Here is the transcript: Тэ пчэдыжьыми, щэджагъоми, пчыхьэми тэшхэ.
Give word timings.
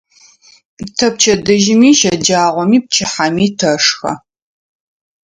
Тэ 0.97 1.07
пчэдыжьыми, 1.13 1.89
щэджагъоми, 1.99 2.77
пчыхьэми 2.85 3.45
тэшхэ. 3.59 4.11